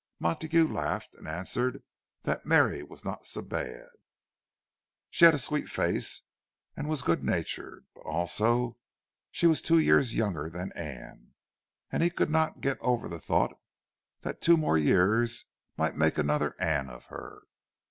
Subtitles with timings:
[0.17, 1.83] Montague laughed, and answered
[2.23, 6.23] that Mary was not so bad—she had a sweet face
[6.75, 8.77] and was good natured; but also,
[9.29, 11.35] she was two years younger than Anne;
[11.91, 13.53] and he could not get over the thought
[14.21, 15.45] that two more years
[15.77, 17.43] might make another Anne of her.